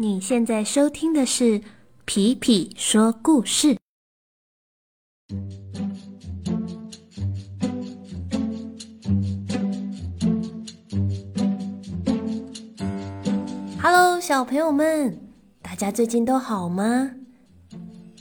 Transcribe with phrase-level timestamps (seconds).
[0.00, 1.60] 你现在收听的是
[2.04, 3.76] 皮皮说故事。
[13.82, 15.18] Hello，小朋友们，
[15.60, 17.16] 大家最近都好吗？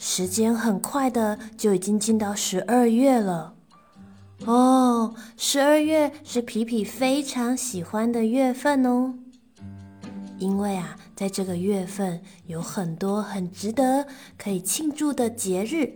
[0.00, 3.54] 时间很快的就已经进到十二月了。
[4.46, 9.16] 哦，十二月是皮皮非常喜欢的月份哦，
[10.38, 15.90] 因为啊，在这个月份有很多很值得可以庆祝的节日，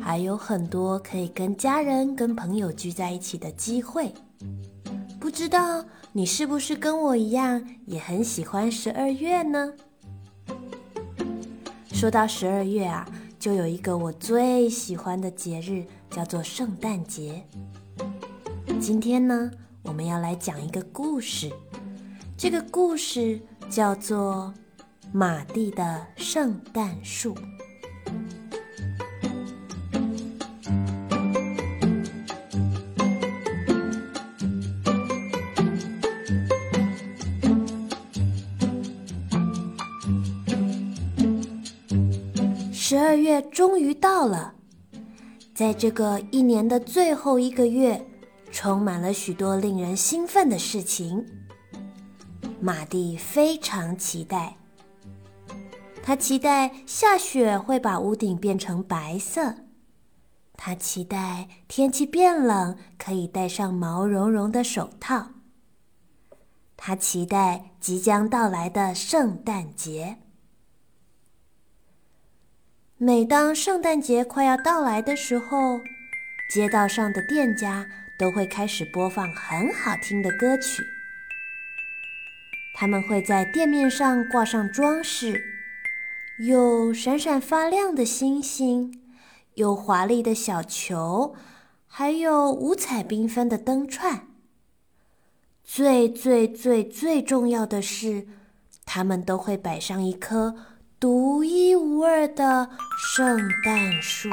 [0.00, 4.12] 还有很多可以跟家人、跟朋友聚在一起的机会。
[5.20, 9.72] 不知道你是不是跟我一样也很喜欢十二月呢？
[11.92, 13.08] 说到十二月啊，
[13.38, 17.46] 就有一个我最喜欢的节日，叫做圣诞节。
[18.80, 19.50] 今天呢，
[19.84, 21.50] 我们要来讲一个故事。
[22.36, 24.52] 这个故事叫做
[25.12, 27.34] 《马蒂的圣诞树》。
[42.72, 44.54] 十二月终于到了，
[45.54, 48.06] 在这个一年的最后一个月。
[48.52, 51.26] 充满了许多令人兴奋的事情，
[52.64, 54.56] 马蒂非常期待。
[56.02, 59.56] 他期待下雪会把屋顶变成白色，
[60.56, 65.32] 他期待天气变冷可以戴上毛茸茸的手套，
[66.74, 70.16] 他期待即将到来的圣诞节。
[72.96, 75.80] 每当圣诞节快要到来的时候，
[76.50, 77.86] 街道上的店家。
[78.16, 80.86] 都会开始播放很好听的歌曲。
[82.76, 85.44] 他们会在店面上挂上装饰，
[86.40, 89.00] 有闪闪发亮的星星，
[89.54, 91.36] 有华丽的小球，
[91.86, 94.26] 还有五彩缤纷的灯串。
[95.62, 98.26] 最最最最重要的是，
[98.84, 100.56] 他们都会摆上一棵
[100.98, 104.28] 独一无二的圣诞树。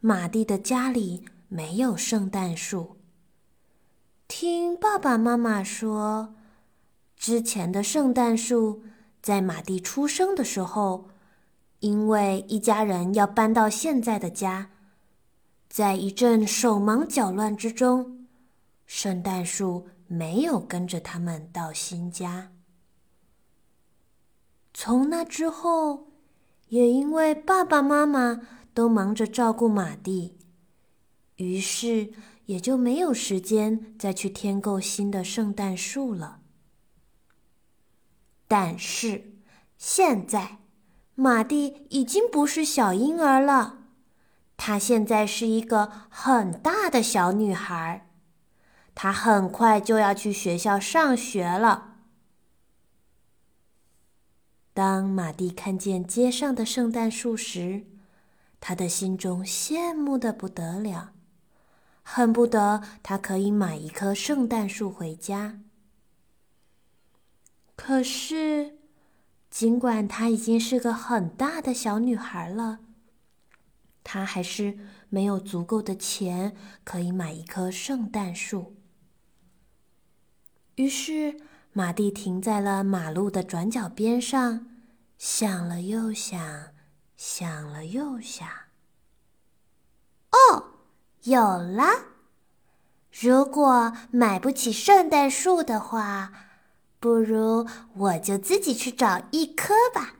[0.00, 2.96] 马蒂的家里没有圣诞树。
[4.28, 6.34] 听爸爸妈妈说，
[7.16, 8.82] 之前的圣诞树
[9.22, 11.08] 在马蒂出生的时候，
[11.80, 14.70] 因为一家人要搬到现在的家，
[15.68, 18.26] 在一阵手忙脚乱之中，
[18.86, 22.52] 圣诞树没有跟着他们到新家。
[24.74, 26.08] 从那之后，
[26.68, 28.40] 也因为爸爸妈妈。
[28.76, 30.36] 都忙着照顾马蒂，
[31.36, 32.10] 于是
[32.46, 36.40] 也就没有时间再去添购新的圣诞树了。
[38.48, 39.34] 但是
[39.76, 40.58] 现在，
[41.14, 43.78] 马蒂已经不是小婴儿了，
[44.56, 48.08] 她现在是一个很大的小女孩，
[48.94, 51.94] 她很快就要去学校上学了。
[54.72, 57.86] 当马蒂看见街上的圣诞树时，
[58.60, 61.12] 他的心中羡慕的不得了，
[62.08, 65.60] 恨不得他可以买一棵圣诞树回家。
[67.74, 68.78] 可是，
[69.50, 72.78] 尽管她已经是个很大的小女孩了，
[74.04, 74.78] 她还是
[75.08, 78.76] 没有足够的钱可以买一棵圣诞树。
[80.76, 81.40] 于是，
[81.72, 84.68] 马蒂停在了马路的转角边上，
[85.18, 86.68] 想了又想。
[87.16, 88.46] 想了又想，
[90.32, 90.65] 哦，
[91.26, 91.84] 有了！
[93.10, 96.32] 如果买不起圣诞树的话，
[97.00, 100.16] 不如我就自己去找一棵吧。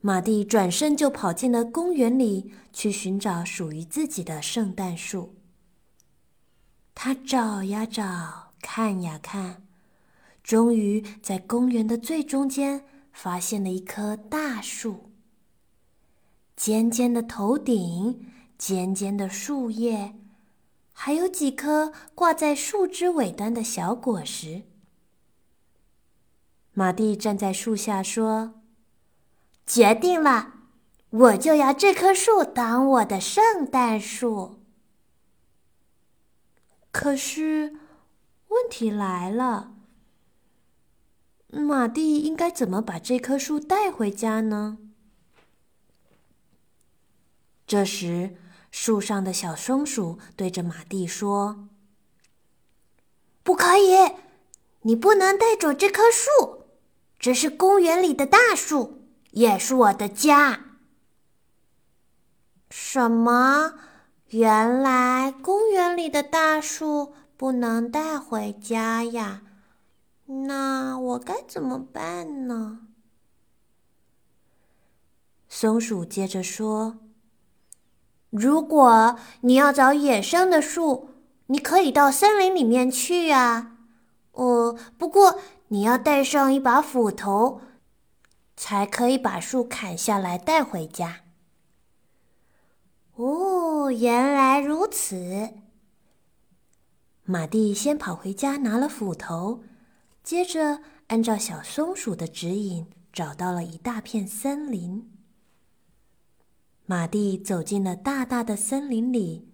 [0.00, 5.34] 马蒂转身就跑进了公园里，去寻找属于自己的圣诞树。
[6.94, 9.66] 他找呀找，看呀看，
[10.42, 12.84] 终于在公园的最中间。
[13.12, 15.10] 发现了一棵大树，
[16.54, 18.26] 尖尖的头顶，
[18.58, 20.14] 尖尖的树叶，
[20.92, 24.62] 还有几颗挂在树枝尾端的小果实。
[26.72, 28.60] 马蒂站在树下说
[29.66, 30.54] ：“决定了，
[31.10, 34.62] 我就要这棵树当我的圣诞树。”
[36.92, 37.76] 可是，
[38.48, 39.74] 问题来了。
[41.48, 44.78] 马蒂应该怎么把这棵树带回家呢？
[47.66, 48.36] 这时，
[48.78, 51.66] 树上的小松鼠对着马蒂说
[53.42, 54.12] ：“不可以，
[54.82, 56.66] 你不能带走这棵树，
[57.18, 59.00] 这是公园里的大树，
[59.30, 60.76] 也是我的家。”
[62.70, 63.78] 什么？
[64.28, 69.40] 原来公园里的大树不能带回家呀？
[70.26, 72.80] 那我该怎么办呢？
[75.48, 76.98] 松鼠接着说
[78.36, 81.10] ：“如果你要找野生的树，
[81.46, 83.78] 你可以到森林里面去啊。
[84.32, 87.62] 哦，不过你要带上一把斧头，
[88.56, 91.20] 才可以把树砍下来带回家。”
[93.16, 95.54] 哦，原来如此。
[97.24, 99.64] 马蒂先跑回家拿了斧头，
[100.22, 105.15] 接着按照小松鼠的指引，找到了一大片森林。
[106.88, 109.48] 马蒂走进了大大的森林里，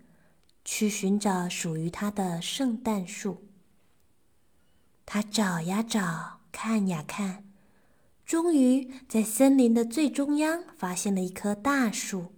[0.67, 3.49] 去寻找属于他的圣诞树。
[5.07, 7.45] 他找呀找，看呀看，
[8.27, 12.33] 终于在森林的最中央发现了一棵大树。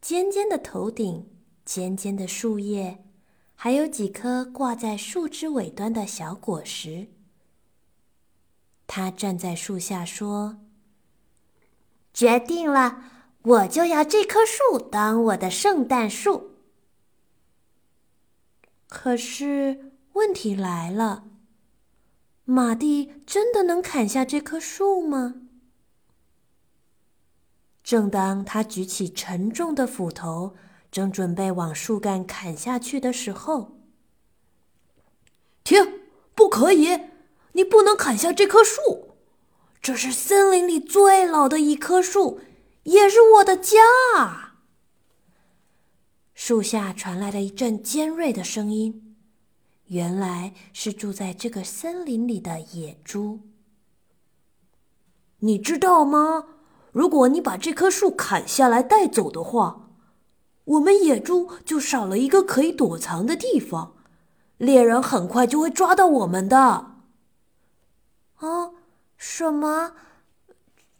[0.00, 1.28] 尖尖的头顶，
[1.64, 3.04] 尖尖的树叶，
[3.56, 7.08] 还有几颗挂在树枝尾端的小果实。
[8.86, 10.58] 他站在树下说
[12.12, 13.04] ：“决定了，
[13.42, 16.50] 我就要这棵树当我的圣诞树。”
[18.88, 21.24] 可是问题来了，
[22.44, 25.36] 马蒂真的能砍下这棵树吗？
[27.82, 30.54] 正当他举起沉重的斧头，
[30.90, 33.78] 正准备往树干砍下去的时候，
[35.64, 36.00] 停！
[36.34, 37.00] 不可以！
[37.52, 39.16] 你不能砍下这棵树，
[39.82, 42.40] 这是森林里最老的一棵树，
[42.84, 43.78] 也是我的家。
[46.34, 49.16] 树下传来了一阵尖锐的声音，
[49.86, 53.40] 原来是住在这个森林里的野猪。
[55.38, 56.46] 你知道吗？
[56.92, 59.88] 如果你把这棵树砍下来带走的话，
[60.64, 63.94] 我们野猪就少了一个可以躲藏的地方，
[64.58, 66.58] 猎人很快就会抓到我们的。
[68.36, 68.72] 啊，
[69.16, 69.94] 什么？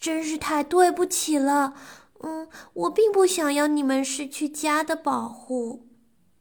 [0.03, 1.75] 真是太对不起了。
[2.25, 5.87] 嗯，我并不想要你们失去家的保护。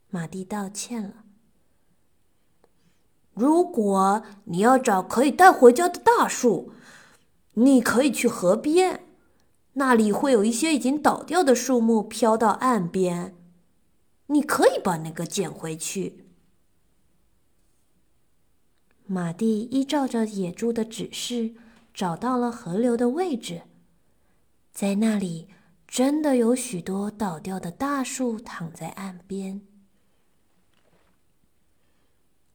[0.10, 1.26] 马蒂道歉了。
[3.36, 6.74] 如果你要找可以带回家的大树，
[7.54, 9.06] 你可以去河边。
[9.74, 13.36] 那里会有一些已经倒掉的树木飘到岸边，
[14.26, 16.26] 你可以把那个捡回去。
[19.06, 21.54] 马蒂依照着野猪的指示，
[21.94, 23.64] 找到了河流的位置，
[24.72, 25.50] 在那里
[25.88, 29.62] 真的有许多倒掉的大树躺在岸边。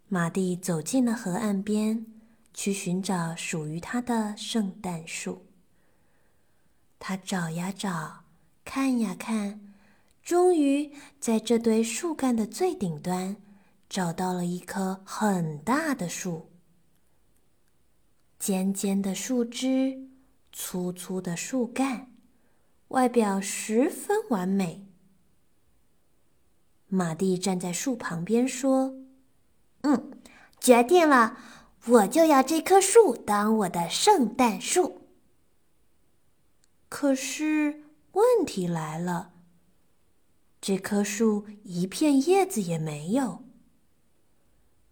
[0.08, 2.06] 马蒂走进了河岸边，
[2.54, 5.44] 去寻找属于他的圣诞树。
[6.98, 8.24] 他找呀找，
[8.64, 9.74] 看呀看，
[10.22, 10.90] 终于
[11.20, 13.36] 在这堆树干的最顶端
[13.88, 16.50] 找到了一棵很大的树。
[18.46, 20.08] 尖尖的树枝，
[20.52, 22.12] 粗粗的树干，
[22.90, 24.87] 外表十分完美。
[26.87, 28.94] 马蒂站在树旁边说
[29.82, 30.12] ：“嗯，
[30.61, 31.37] 决定了，
[31.88, 35.09] 我就要这棵树当我的圣诞树。”
[36.88, 37.82] 可是
[38.12, 39.32] 问题来了，
[40.61, 43.42] 这棵树一片叶子也没有，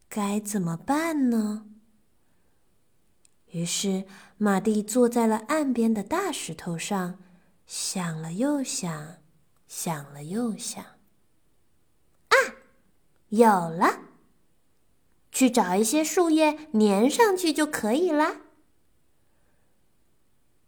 [0.09, 1.69] 该怎么办呢？
[3.55, 4.05] 于是
[4.37, 7.21] 马蒂坐在了岸边的大石头上，
[7.67, 9.19] 想了又想，
[9.69, 10.83] 想了又想。
[10.83, 12.35] 啊，
[13.29, 14.01] 有了！
[15.31, 18.41] 去找一些树叶粘上去就可以啦。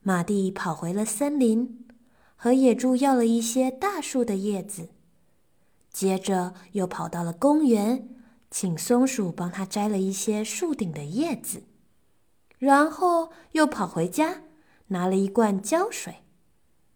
[0.03, 1.89] 马蒂跑回了森林，
[2.37, 4.91] 和野猪要了一些大树的叶子，
[5.91, 8.09] 接着又跑到了公园，
[8.49, 11.65] 请松鼠帮他摘了一些树顶的叶子，
[12.59, 14.43] 然后又跑回家，
[14.89, 16.17] 拿了一罐胶水，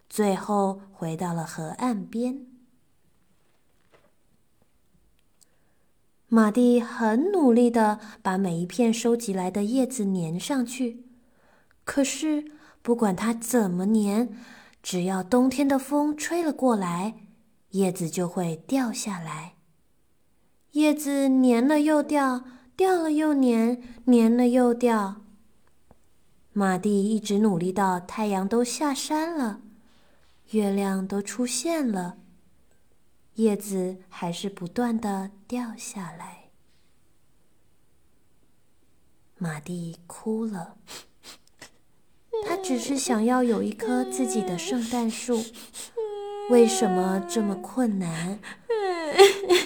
[0.08, 2.46] 最后回到了河岸边。
[6.28, 11.04] 马蒂很努力的把每一片收集来的叶子粘上去，
[11.84, 12.52] 可是。
[12.82, 14.30] 不管它怎么粘，
[14.82, 17.14] 只要冬天的风吹了过来，
[17.72, 19.52] 叶子就会掉下来。
[20.70, 22.42] 叶子粘了又掉，
[22.76, 25.20] 掉了又粘，粘了又掉。
[26.52, 29.60] 马蒂一直努力到太阳都下山了，
[30.50, 32.18] 月亮都出现了，
[33.34, 36.50] 叶子还是不断的掉下来。
[39.38, 40.76] 马蒂哭了。
[42.46, 45.44] 他只是想要有一棵自己的圣诞树，
[46.50, 48.40] 为什么这么困难？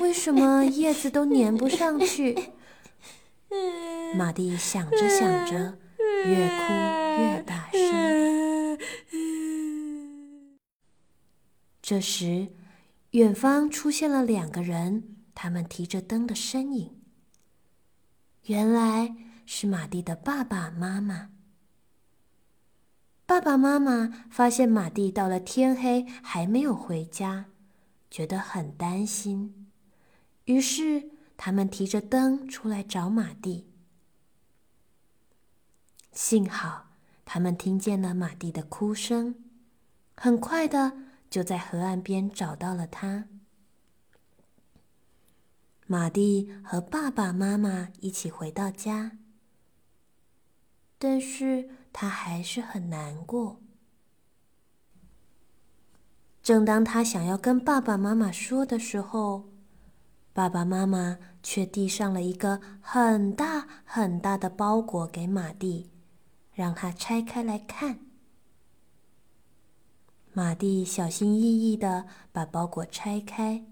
[0.00, 2.52] 为什么叶子都粘不上去？
[4.16, 5.78] 马蒂想着想着，
[6.24, 6.72] 越哭
[7.20, 8.78] 越大声。
[11.82, 12.48] 这时，
[13.10, 17.00] 远方出现了两个人，他们提着灯的身影。
[18.46, 19.14] 原来
[19.44, 21.30] 是马蒂的爸爸妈妈。
[23.26, 27.46] 爸爸妈妈发现马蒂到了天黑还没有回家，
[28.10, 29.68] 觉得很担心，
[30.44, 33.73] 于是他们提着灯出来找马蒂。
[36.14, 36.86] 幸好
[37.26, 39.34] 他们听见了马蒂的哭声，
[40.16, 40.96] 很快的
[41.28, 43.26] 就在河岸边找到了他。
[45.86, 49.18] 马蒂和爸爸妈妈一起回到家，
[50.98, 51.68] 但是。
[51.96, 53.60] 他还是很难过。
[56.42, 59.48] 正当他想要跟爸爸妈妈说的时候，
[60.32, 65.88] 爸爸妈妈却递上了一个很大很大的包裹给马蒂，
[66.54, 67.98] 让他拆开来看。
[70.32, 73.64] 马蒂小心翼翼的把包裹拆开，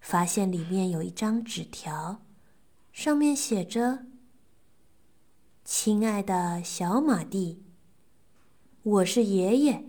[0.00, 2.22] 发现里面有一张纸条，
[2.92, 4.06] 上面写着。
[5.64, 7.62] 亲爱的小马蒂，
[8.82, 9.84] 我是爷爷。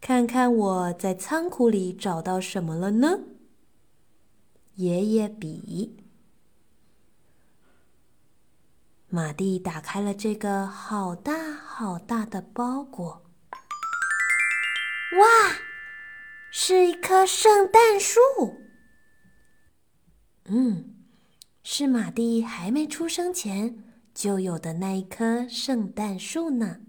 [0.00, 3.20] 看看我在仓库里找到什么了呢？
[4.74, 6.05] 爷爷笔。
[9.08, 13.22] 马蒂打开了这个好大好大的包裹。
[15.18, 15.56] 哇，
[16.50, 18.18] 是一棵圣诞树。
[20.46, 20.96] 嗯，
[21.62, 23.82] 是马蒂还没出生前。
[24.12, 26.80] 就有的那一棵圣诞树呢。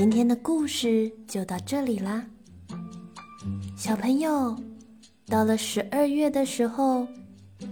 [0.00, 2.24] 今天的故事就到这里啦，
[3.76, 4.56] 小朋友。
[5.26, 7.06] 到了十二月的时候，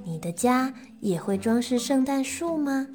[0.04, 0.70] 你的家
[1.00, 2.87] 也会装饰圣诞树吗？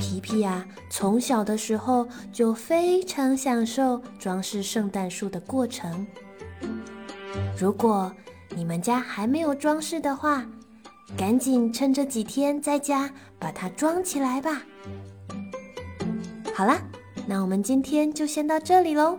[0.00, 6.04] 皮皮呀，从小的时候就非常享受装饰圣诞树的过程。
[7.56, 8.12] 如果
[8.56, 10.44] 你们家还没有装饰的话，
[11.16, 13.08] 赶紧趁这几天在家
[13.38, 14.60] 把它装起来吧。
[16.52, 16.80] 好啦，
[17.26, 19.18] 那我们今天就先到这里喽，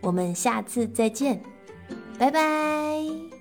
[0.00, 1.40] 我们下次再见。
[2.18, 3.33] 拜拜。